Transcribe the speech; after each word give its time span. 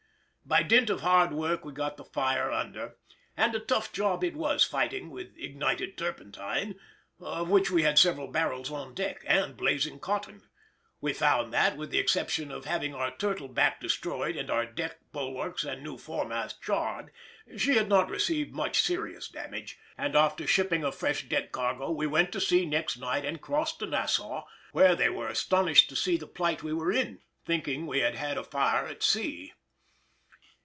By 0.43 0.63
dint 0.63 0.89
of 0.89 0.99
hard 0.99 1.31
work 1.31 1.63
we 1.63 1.71
got 1.71 1.95
the 1.95 2.03
fire 2.03 2.51
under, 2.51 2.97
and 3.37 3.55
a 3.55 3.59
tough 3.59 3.93
job 3.93 4.21
it 4.21 4.35
was 4.35 4.65
fighting 4.65 5.09
with 5.09 5.33
ignited 5.37 5.97
turpentine, 5.97 6.77
of 7.21 7.47
which 7.47 7.71
we 7.71 7.83
had 7.83 7.97
several 7.97 8.27
barrels 8.27 8.69
on 8.69 8.93
deck, 8.93 9.23
and 9.25 9.55
blazing 9.55 9.97
cotton. 9.97 10.41
We 10.99 11.13
found 11.13 11.53
that, 11.53 11.77
with 11.77 11.89
the 11.89 11.99
exception 11.99 12.51
of 12.51 12.65
having 12.65 12.93
our 12.93 13.15
turtle 13.15 13.47
back 13.47 13.79
destroyed 13.79 14.35
and 14.35 14.49
our 14.51 14.65
deck, 14.65 14.99
bulwarks, 15.13 15.63
and 15.63 15.81
new 15.83 15.97
foremast 15.97 16.61
charred, 16.61 17.11
she 17.57 17.75
had 17.75 17.87
not 17.87 18.09
received 18.09 18.53
much 18.53 18.81
serious 18.81 19.29
damage, 19.29 19.79
and 19.97 20.17
after 20.17 20.45
shipping 20.45 20.83
a 20.83 20.91
fresh 20.91 21.23
deck 21.29 21.53
cargo 21.53 21.91
we 21.91 22.07
went 22.07 22.33
to 22.33 22.41
sea 22.41 22.65
next 22.65 22.97
night 22.97 23.23
and 23.23 23.39
crossed 23.39 23.79
to 23.79 23.85
Nassau, 23.85 24.43
where 24.73 24.95
they 24.97 25.07
were 25.09 25.29
astonished 25.29 25.87
to 25.89 25.95
see 25.95 26.17
the 26.17 26.27
plight 26.27 26.61
we 26.61 26.73
were 26.73 26.91
in, 26.91 27.21
thinking 27.45 27.87
we 27.87 27.99
had 27.99 28.15
had 28.15 28.37
a 28.37 28.43
fire 28.43 28.85
at 28.85 29.01
sea. 29.01 29.53